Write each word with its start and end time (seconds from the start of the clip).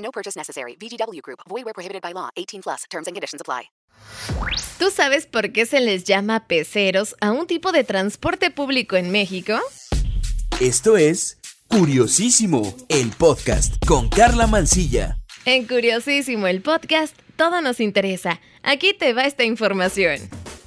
No 0.00 0.10
purchase 0.10 0.36
necessary. 0.36 0.76
VGW 0.76 1.22
Group. 1.22 1.40
Void 1.48 1.64
where 1.64 1.74
prohibited 1.74 2.02
by 2.02 2.12
law. 2.12 2.28
18 2.36 2.62
plus. 2.62 2.84
Terms 2.90 3.06
and 3.06 3.14
conditions 3.14 3.40
apply. 3.40 3.70
¿Tú 4.78 4.90
sabes 4.90 5.26
por 5.26 5.52
qué 5.52 5.66
se 5.66 5.80
les 5.80 6.04
llama 6.04 6.46
peceros 6.46 7.14
a 7.20 7.32
un 7.32 7.46
tipo 7.46 7.70
de 7.70 7.84
transporte 7.84 8.50
público 8.50 8.96
en 8.96 9.10
México? 9.10 9.60
Esto 10.58 10.96
es 10.96 11.38
Curiosísimo, 11.68 12.74
el 12.88 13.10
podcast 13.10 13.74
con 13.86 14.08
Carla 14.08 14.46
Mancilla. 14.46 15.18
En 15.44 15.66
Curiosísimo, 15.66 16.46
el 16.46 16.62
podcast, 16.62 17.16
todo 17.36 17.60
nos 17.60 17.78
interesa. 17.78 18.40
Aquí 18.62 18.92
te 18.92 19.12
va 19.12 19.24
esta 19.24 19.44
información. 19.44 20.18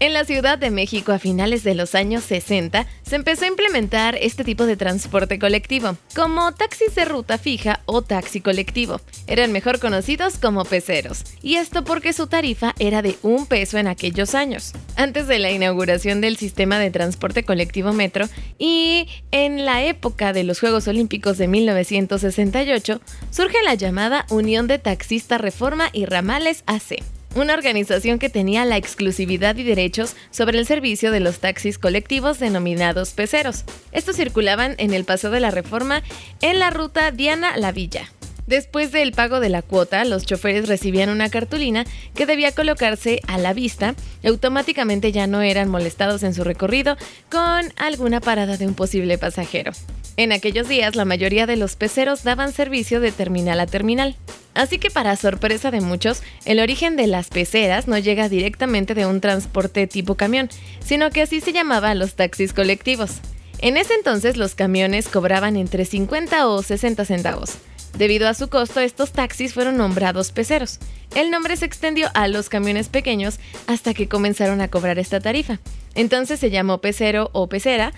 En 0.00 0.12
la 0.12 0.24
Ciudad 0.24 0.58
de 0.58 0.70
México 0.70 1.10
a 1.10 1.18
finales 1.18 1.64
de 1.64 1.74
los 1.74 1.96
años 1.96 2.22
60 2.22 2.86
se 3.02 3.16
empezó 3.16 3.44
a 3.44 3.48
implementar 3.48 4.14
este 4.14 4.44
tipo 4.44 4.64
de 4.64 4.76
transporte 4.76 5.40
colectivo, 5.40 5.96
como 6.14 6.54
taxis 6.54 6.94
de 6.94 7.04
ruta 7.04 7.36
fija 7.36 7.80
o 7.84 8.02
taxi 8.02 8.40
colectivo. 8.40 9.00
Eran 9.26 9.50
mejor 9.50 9.80
conocidos 9.80 10.38
como 10.38 10.64
peceros, 10.64 11.24
y 11.42 11.56
esto 11.56 11.82
porque 11.82 12.12
su 12.12 12.28
tarifa 12.28 12.76
era 12.78 13.02
de 13.02 13.16
un 13.22 13.46
peso 13.46 13.76
en 13.76 13.88
aquellos 13.88 14.36
años, 14.36 14.72
antes 14.94 15.26
de 15.26 15.40
la 15.40 15.50
inauguración 15.50 16.20
del 16.20 16.36
sistema 16.36 16.78
de 16.78 16.92
transporte 16.92 17.42
colectivo 17.42 17.92
metro 17.92 18.28
y 18.56 19.08
en 19.32 19.64
la 19.64 19.82
época 19.84 20.32
de 20.32 20.44
los 20.44 20.60
Juegos 20.60 20.86
Olímpicos 20.86 21.38
de 21.38 21.48
1968 21.48 23.00
surge 23.32 23.56
la 23.64 23.74
llamada 23.74 24.26
Unión 24.30 24.68
de 24.68 24.78
Taxistas 24.78 25.40
Reforma 25.40 25.90
y 25.92 26.04
Ramales 26.04 26.62
AC 26.66 27.02
una 27.34 27.54
organización 27.54 28.18
que 28.18 28.30
tenía 28.30 28.64
la 28.64 28.76
exclusividad 28.76 29.56
y 29.56 29.62
derechos 29.62 30.16
sobre 30.30 30.58
el 30.58 30.66
servicio 30.66 31.10
de 31.10 31.20
los 31.20 31.38
taxis 31.38 31.78
colectivos 31.78 32.38
denominados 32.38 33.10
peceros. 33.10 33.64
Estos 33.92 34.16
circulaban 34.16 34.74
en 34.78 34.94
el 34.94 35.04
Paseo 35.04 35.30
de 35.30 35.40
la 35.40 35.50
Reforma 35.50 36.02
en 36.40 36.58
la 36.58 36.70
ruta 36.70 37.10
Diana-La 37.10 37.72
Villa. 37.72 38.08
Después 38.48 38.92
del 38.92 39.12
pago 39.12 39.40
de 39.40 39.50
la 39.50 39.60
cuota, 39.60 40.02
los 40.06 40.24
choferes 40.24 40.68
recibían 40.68 41.10
una 41.10 41.28
cartulina 41.28 41.84
que 42.14 42.24
debía 42.24 42.52
colocarse 42.52 43.20
a 43.26 43.36
la 43.36 43.52
vista 43.52 43.94
y 44.22 44.28
automáticamente 44.28 45.12
ya 45.12 45.26
no 45.26 45.42
eran 45.42 45.68
molestados 45.68 46.22
en 46.22 46.32
su 46.32 46.44
recorrido 46.44 46.96
con 47.30 47.74
alguna 47.76 48.20
parada 48.20 48.56
de 48.56 48.66
un 48.66 48.72
posible 48.72 49.18
pasajero. 49.18 49.72
En 50.16 50.32
aquellos 50.32 50.66
días, 50.66 50.96
la 50.96 51.04
mayoría 51.04 51.44
de 51.44 51.56
los 51.56 51.76
peceros 51.76 52.24
daban 52.24 52.54
servicio 52.54 53.00
de 53.00 53.12
terminal 53.12 53.60
a 53.60 53.66
terminal. 53.66 54.16
Así 54.54 54.78
que 54.78 54.90
para 54.90 55.16
sorpresa 55.16 55.70
de 55.70 55.80
muchos, 55.80 56.22
el 56.44 56.60
origen 56.60 56.96
de 56.96 57.06
las 57.06 57.28
peceras 57.28 57.86
no 57.86 57.98
llega 57.98 58.28
directamente 58.28 58.94
de 58.94 59.06
un 59.06 59.20
transporte 59.20 59.86
tipo 59.86 60.16
camión, 60.16 60.48
sino 60.80 61.10
que 61.10 61.22
así 61.22 61.40
se 61.40 61.52
llamaban 61.52 61.98
los 61.98 62.14
taxis 62.14 62.52
colectivos. 62.52 63.20
En 63.60 63.76
ese 63.76 63.94
entonces 63.94 64.36
los 64.36 64.54
camiones 64.54 65.08
cobraban 65.08 65.56
entre 65.56 65.84
50 65.84 66.48
o 66.48 66.62
60 66.62 67.04
centavos. 67.04 67.58
Debido 67.96 68.28
a 68.28 68.34
su 68.34 68.48
costo, 68.48 68.80
estos 68.80 69.12
taxis 69.12 69.54
fueron 69.54 69.76
nombrados 69.76 70.30
peceros. 70.30 70.78
El 71.14 71.30
nombre 71.30 71.56
se 71.56 71.64
extendió 71.64 72.08
a 72.14 72.28
los 72.28 72.48
camiones 72.48 72.88
pequeños 72.88 73.40
hasta 73.66 73.94
que 73.94 74.08
comenzaron 74.08 74.60
a 74.60 74.68
cobrar 74.68 74.98
esta 74.98 75.20
tarifa. 75.20 75.58
Entonces 75.94 76.38
se 76.38 76.50
llamó 76.50 76.78
pecero 76.78 77.30
o 77.32 77.48
pecera 77.48 77.92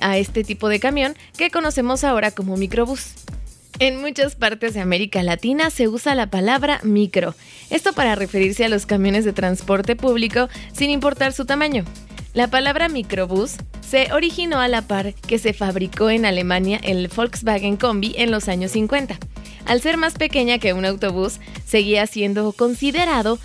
a 0.00 0.18
este 0.18 0.44
tipo 0.44 0.68
de 0.68 0.78
camión 0.78 1.16
que 1.36 1.50
conocemos 1.50 2.04
ahora 2.04 2.30
como 2.30 2.56
microbús. 2.56 3.14
En 3.82 4.00
muchas 4.00 4.36
partes 4.36 4.74
de 4.74 4.80
América 4.80 5.24
Latina 5.24 5.68
se 5.68 5.88
usa 5.88 6.14
la 6.14 6.30
palabra 6.30 6.78
micro, 6.84 7.34
esto 7.68 7.92
para 7.92 8.14
referirse 8.14 8.64
a 8.64 8.68
los 8.68 8.86
camiones 8.86 9.24
de 9.24 9.32
transporte 9.32 9.96
público 9.96 10.48
sin 10.72 10.88
importar 10.90 11.32
su 11.32 11.46
tamaño. 11.46 11.84
La 12.32 12.46
palabra 12.46 12.88
microbús 12.88 13.56
se 13.80 14.12
originó 14.12 14.60
a 14.60 14.68
la 14.68 14.82
par 14.82 15.14
que 15.14 15.40
se 15.40 15.52
fabricó 15.52 16.10
en 16.10 16.26
Alemania 16.26 16.78
el 16.84 17.08
Volkswagen 17.08 17.76
Combi 17.76 18.14
en 18.16 18.30
los 18.30 18.46
años 18.46 18.70
50. 18.70 19.18
Al 19.66 19.80
ser 19.80 19.96
más 19.96 20.14
pequeña 20.14 20.58
que 20.58 20.74
un 20.74 20.84
autobús, 20.84 21.40
seguía 21.66 22.06
siendo 22.06 22.52
considerado 22.52 23.40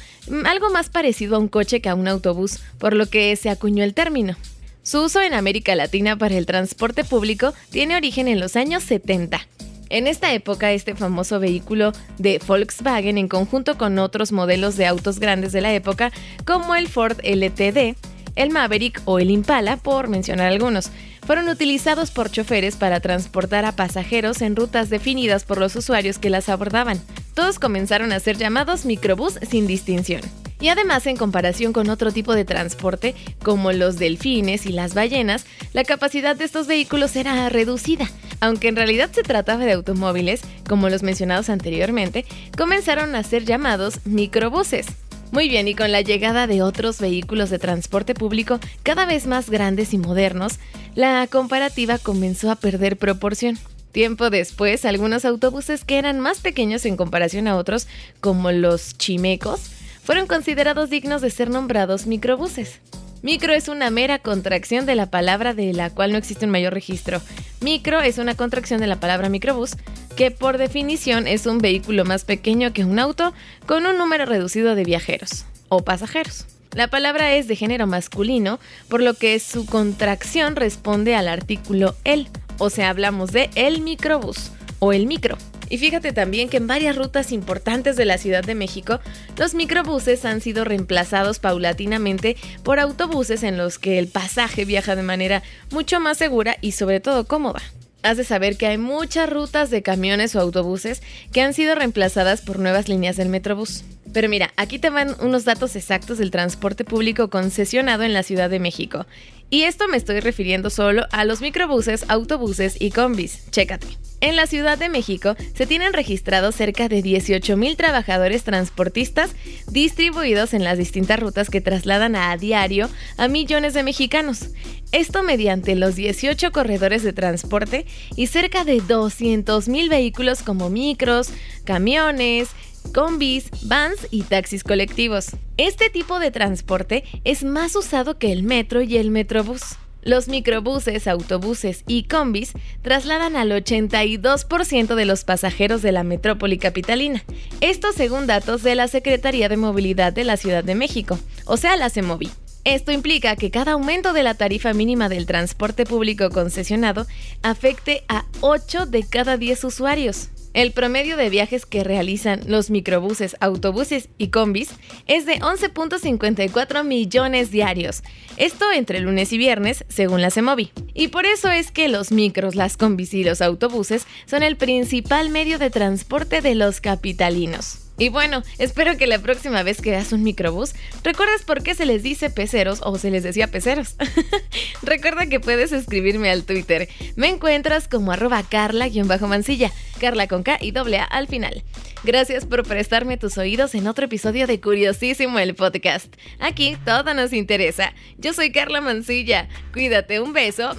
algo 0.45 0.69
más 0.69 0.91
parecido 0.91 1.37
a 1.37 1.39
un 1.39 1.47
coche 1.47 1.81
que 1.81 1.89
a 1.89 1.95
un 1.95 2.07
autobús, 2.07 2.59
por 2.77 2.93
lo 2.93 3.07
que 3.07 3.35
se 3.37 3.49
acuñó 3.49 3.83
el 3.83 3.95
término. 3.95 4.35
Su 4.83 5.01
uso 5.01 5.19
en 5.19 5.33
América 5.33 5.73
Latina 5.73 6.15
para 6.15 6.37
el 6.37 6.45
transporte 6.45 7.03
público 7.03 7.55
tiene 7.71 7.95
origen 7.95 8.27
en 8.27 8.39
los 8.39 8.55
años 8.55 8.83
70. 8.83 9.41
En 9.89 10.07
esta 10.07 10.33
época, 10.33 10.71
este 10.71 10.95
famoso 10.95 11.39
vehículo 11.39 11.93
de 12.17 12.41
Volkswagen, 12.45 13.17
en 13.17 13.27
conjunto 13.27 13.77
con 13.77 13.99
otros 13.99 14.31
modelos 14.31 14.75
de 14.75 14.85
autos 14.85 15.19
grandes 15.19 15.51
de 15.51 15.61
la 15.61 15.73
época, 15.73 16.11
como 16.45 16.75
el 16.75 16.87
Ford 16.87 17.17
LTD, 17.23 17.95
el 18.35 18.49
Maverick 18.51 19.01
o 19.05 19.19
el 19.19 19.31
Impala, 19.31 19.77
por 19.77 20.09
mencionar 20.09 20.47
algunos, 20.47 20.91
fueron 21.25 21.49
utilizados 21.49 22.11
por 22.11 22.31
choferes 22.31 22.75
para 22.75 22.99
transportar 22.99 23.65
a 23.65 23.73
pasajeros 23.73 24.41
en 24.41 24.55
rutas 24.55 24.89
definidas 24.89 25.43
por 25.43 25.57
los 25.57 25.75
usuarios 25.75 26.19
que 26.19 26.29
las 26.29 26.47
abordaban. 26.47 27.01
Todos 27.33 27.59
comenzaron 27.59 28.13
a 28.13 28.19
ser 28.19 28.37
llamados 28.37 28.85
microbús 28.85 29.39
sin 29.49 29.67
distinción. 29.67 30.21
Y 30.59 30.69
además, 30.69 31.05
en 31.05 31.17
comparación 31.17 31.73
con 31.73 31.89
otro 31.89 32.11
tipo 32.11 32.33
de 32.33 32.45
transporte, 32.45 33.13
como 33.43 33.71
los 33.71 33.97
delfines 33.97 34.65
y 34.65 34.71
las 34.71 34.93
ballenas, 34.93 35.45
la 35.73 35.83
capacidad 35.83 36.35
de 36.35 36.45
estos 36.45 36.65
vehículos 36.65 37.15
era 37.15 37.47
reducida. 37.49 38.09
Aunque 38.39 38.67
en 38.67 38.75
realidad 38.75 39.09
se 39.11 39.23
trataba 39.23 39.65
de 39.65 39.73
automóviles, 39.73 40.41
como 40.67 40.89
los 40.89 41.03
mencionados 41.03 41.49
anteriormente, 41.49 42.25
comenzaron 42.57 43.15
a 43.15 43.23
ser 43.23 43.45
llamados 43.45 44.05
microbuses. 44.05 44.87
Muy 45.31 45.49
bien, 45.49 45.67
y 45.67 45.75
con 45.75 45.91
la 45.91 46.01
llegada 46.01 46.47
de 46.47 46.61
otros 46.61 46.99
vehículos 46.99 47.49
de 47.49 47.59
transporte 47.59 48.13
público 48.13 48.59
cada 48.83 49.05
vez 49.05 49.27
más 49.27 49.49
grandes 49.49 49.93
y 49.93 49.97
modernos, 49.97 50.59
la 50.95 51.27
comparativa 51.27 51.97
comenzó 51.97 52.49
a 52.49 52.55
perder 52.55 52.97
proporción. 52.97 53.57
Tiempo 53.91 54.29
después, 54.29 54.85
algunos 54.85 55.25
autobuses 55.25 55.83
que 55.83 55.97
eran 55.97 56.19
más 56.19 56.39
pequeños 56.39 56.85
en 56.85 56.97
comparación 56.97 57.47
a 57.47 57.57
otros, 57.57 57.87
como 58.21 58.51
los 58.51 58.97
chimecos, 58.97 59.71
fueron 60.03 60.27
considerados 60.27 60.89
dignos 60.89 61.21
de 61.21 61.29
ser 61.29 61.49
nombrados 61.49 62.05
microbuses. 62.05 62.79
Micro 63.23 63.53
es 63.53 63.67
una 63.67 63.89
mera 63.89 64.19
contracción 64.19 64.85
de 64.85 64.95
la 64.95 65.09
palabra 65.09 65.53
de 65.53 65.73
la 65.73 65.89
cual 65.89 66.11
no 66.11 66.17
existe 66.17 66.45
un 66.45 66.51
mayor 66.51 66.73
registro. 66.73 67.21
Micro 67.61 68.01
es 68.01 68.19
una 68.19 68.35
contracción 68.35 68.79
de 68.79 68.87
la 68.87 68.99
palabra 68.99 69.29
microbús, 69.29 69.75
que 70.15 70.29
por 70.31 70.57
definición 70.57 71.27
es 71.27 71.45
un 71.47 71.57
vehículo 71.57 72.05
más 72.05 72.25
pequeño 72.25 72.73
que 72.73 72.85
un 72.85 72.99
auto 72.99 73.33
con 73.65 73.85
un 73.85 73.97
número 73.97 74.25
reducido 74.25 74.75
de 74.75 74.83
viajeros 74.83 75.45
o 75.69 75.83
pasajeros. 75.83 76.45
La 76.73 76.89
palabra 76.89 77.33
es 77.33 77.47
de 77.47 77.55
género 77.55 77.87
masculino, 77.87 78.59
por 78.87 79.01
lo 79.01 79.15
que 79.15 79.39
su 79.39 79.65
contracción 79.65 80.55
responde 80.55 81.15
al 81.15 81.27
artículo 81.27 81.95
el, 82.03 82.27
o 82.59 82.69
sea, 82.69 82.89
hablamos 82.89 83.31
de 83.31 83.49
el 83.55 83.81
microbús 83.81 84.51
o 84.79 84.93
el 84.93 85.07
micro. 85.07 85.37
Y 85.69 85.77
fíjate 85.77 86.13
también 86.13 86.49
que 86.49 86.57
en 86.57 86.67
varias 86.67 86.95
rutas 86.95 87.31
importantes 87.31 87.95
de 87.95 88.05
la 88.05 88.17
Ciudad 88.17 88.43
de 88.43 88.55
México, 88.55 88.99
los 89.37 89.53
microbuses 89.53 90.25
han 90.25 90.41
sido 90.41 90.63
reemplazados 90.63 91.39
paulatinamente 91.39 92.37
por 92.63 92.79
autobuses 92.79 93.43
en 93.43 93.57
los 93.57 93.79
que 93.79 93.99
el 93.99 94.07
pasaje 94.07 94.65
viaja 94.65 94.95
de 94.95 95.03
manera 95.03 95.43
mucho 95.71 95.99
más 95.99 96.17
segura 96.17 96.57
y 96.61 96.71
sobre 96.73 96.99
todo 96.99 97.27
cómoda. 97.27 97.61
Has 98.03 98.17
de 98.17 98.23
saber 98.23 98.57
que 98.57 98.67
hay 98.67 98.77
muchas 98.77 99.29
rutas 99.29 99.69
de 99.69 99.81
camiones 99.81 100.35
o 100.35 100.39
autobuses 100.39 101.01
que 101.33 101.41
han 101.41 101.53
sido 101.53 101.75
reemplazadas 101.75 102.41
por 102.41 102.59
nuevas 102.59 102.87
líneas 102.87 103.17
del 103.17 103.29
Metrobús. 103.29 103.83
Pero 104.17 104.29
mira, 104.29 104.51
aquí 104.55 104.79
te 104.79 104.89
van 104.89 105.15
unos 105.21 105.45
datos 105.45 105.75
exactos 105.75 106.17
del 106.17 106.31
transporte 106.31 106.83
público 106.83 107.29
concesionado 107.29 108.01
en 108.01 108.13
la 108.13 108.23
Ciudad 108.23 108.49
de 108.49 108.59
México. 108.59 109.05
Y 109.51 109.61
esto 109.61 109.87
me 109.87 109.95
estoy 109.95 110.21
refiriendo 110.21 110.71
solo 110.71 111.05
a 111.11 111.23
los 111.23 111.39
microbuses, 111.39 112.03
autobuses 112.07 112.81
y 112.81 112.89
combis. 112.89 113.43
Chécate. 113.51 113.85
En 114.19 114.35
la 114.35 114.47
Ciudad 114.47 114.79
de 114.79 114.89
México 114.89 115.35
se 115.53 115.67
tienen 115.67 115.93
registrados 115.93 116.55
cerca 116.55 116.89
de 116.89 117.03
18.000 117.03 117.77
trabajadores 117.77 118.43
transportistas 118.43 119.35
distribuidos 119.67 120.55
en 120.55 120.63
las 120.63 120.79
distintas 120.79 121.19
rutas 121.19 121.51
que 121.51 121.61
trasladan 121.61 122.15
a 122.15 122.35
diario 122.37 122.89
a 123.17 123.27
millones 123.27 123.75
de 123.75 123.83
mexicanos. 123.83 124.47
Esto 124.91 125.21
mediante 125.21 125.75
los 125.75 125.95
18 125.95 126.51
corredores 126.51 127.03
de 127.03 127.13
transporte 127.13 127.85
y 128.15 128.25
cerca 128.25 128.63
de 128.63 128.77
200.000 128.77 129.89
vehículos 129.89 130.41
como 130.41 130.71
micros, 130.71 131.29
camiones, 131.65 132.49
combis, 132.87 133.49
vans 133.63 134.07
y 134.11 134.23
taxis 134.23 134.63
colectivos. 134.63 135.27
Este 135.57 135.89
tipo 135.89 136.19
de 136.19 136.31
transporte 136.31 137.03
es 137.23 137.43
más 137.43 137.75
usado 137.75 138.17
que 138.17 138.31
el 138.31 138.43
metro 138.43 138.81
y 138.81 138.97
el 138.97 139.11
metrobús. 139.11 139.77
Los 140.03 140.29
microbuses, 140.29 141.05
autobuses 141.07 141.83
y 141.85 142.03
combis 142.03 142.53
trasladan 142.81 143.35
al 143.35 143.51
82% 143.51 144.95
de 144.95 145.05
los 145.05 145.25
pasajeros 145.25 145.81
de 145.81 145.91
la 145.91 146.03
metrópoli 146.03 146.57
capitalina. 146.57 147.25
Esto 147.59 147.91
según 147.91 148.25
datos 148.25 148.63
de 148.63 148.75
la 148.75 148.87
Secretaría 148.87 149.49
de 149.49 149.57
Movilidad 149.57 150.13
de 150.13 150.23
la 150.23 150.37
Ciudad 150.37 150.63
de 150.63 150.75
México, 150.75 151.19
o 151.45 151.57
sea, 151.57 151.75
la 151.75 151.89
CEMOVI. 151.89 152.29
Esto 152.63 152.91
implica 152.91 153.35
que 153.35 153.51
cada 153.51 153.73
aumento 153.73 154.13
de 154.13 154.23
la 154.23 154.33
tarifa 154.33 154.73
mínima 154.73 155.09
del 155.09 155.25
transporte 155.25 155.85
público 155.85 156.29
concesionado 156.29 157.07
afecte 157.41 158.03
a 158.07 158.25
8 158.41 158.85
de 158.85 159.03
cada 159.03 159.37
10 159.37 159.63
usuarios. 159.63 160.29
El 160.53 160.71
promedio 160.71 161.17
de 161.17 161.29
viajes 161.29 161.65
que 161.65 161.83
realizan 161.83 162.41
los 162.47 162.69
microbuses, 162.69 163.35
autobuses 163.39 164.09
y 164.17 164.29
combis 164.29 164.69
es 165.05 165.25
de 165.25 165.39
11.54 165.39 166.83
millones 166.83 167.51
diarios. 167.51 168.03
Esto 168.37 168.71
entre 168.71 168.99
lunes 168.99 169.33
y 169.33 169.37
viernes, 169.37 169.85
según 169.87 170.21
la 170.21 170.31
CEMOVI. 170.31 170.71
Y 170.93 171.09
por 171.09 171.25
eso 171.25 171.49
es 171.49 171.71
que 171.71 171.87
los 171.87 172.11
micros, 172.11 172.55
las 172.55 172.77
combis 172.77 173.13
y 173.13 173.23
los 173.23 173.41
autobuses 173.41 174.07
son 174.25 174.43
el 174.43 174.57
principal 174.57 175.29
medio 175.29 175.59
de 175.59 175.69
transporte 175.69 176.41
de 176.41 176.55
los 176.55 176.81
capitalinos. 176.81 177.86
Y 177.97 178.09
bueno, 178.09 178.43
espero 178.59 178.97
que 178.97 179.07
la 179.07 179.19
próxima 179.19 179.63
vez 179.63 179.81
que 179.81 179.91
veas 179.91 180.11
un 180.11 180.23
microbús, 180.23 180.73
recuerdes 181.03 181.43
por 181.43 181.63
qué 181.63 181.73
se 181.73 181.85
les 181.85 182.03
dice 182.03 182.29
peceros 182.29 182.79
o 182.83 182.97
se 182.97 183.09
les 183.09 183.23
decía 183.23 183.47
peceros. 183.47 183.95
Recuerda 184.83 185.25
que 185.25 185.39
puedes 185.39 185.71
escribirme 185.71 186.29
al 186.29 186.43
Twitter. 186.43 186.87
Me 187.15 187.27
encuentras 187.27 187.87
como 187.87 188.11
arroba 188.11 188.43
carla-mancilla, 188.43 189.71
carla 189.99 190.27
con 190.27 190.43
K 190.43 190.57
y 190.61 190.71
doble 190.71 190.99
A 190.99 191.03
al 191.03 191.27
final. 191.27 191.63
Gracias 192.03 192.45
por 192.45 192.63
prestarme 192.63 193.17
tus 193.17 193.37
oídos 193.37 193.73
en 193.73 193.87
otro 193.87 194.05
episodio 194.05 194.45
de 194.45 194.61
Curiosísimo 194.61 195.39
el 195.39 195.55
podcast. 195.55 196.13
Aquí 196.39 196.77
todo 196.85 197.13
nos 197.13 197.33
interesa. 197.33 197.93
Yo 198.17 198.33
soy 198.33 198.51
Carla 198.51 198.81
Mancilla. 198.81 199.47
Cuídate, 199.73 200.19
un 200.19 200.33
beso. 200.33 200.71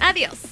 Adiós. 0.00 0.49